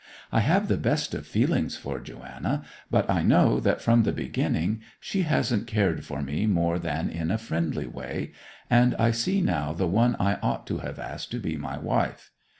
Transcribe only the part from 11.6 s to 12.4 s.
wife.